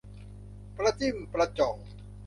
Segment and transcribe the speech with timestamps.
[0.77, 1.75] ประจิ้มประจ่อง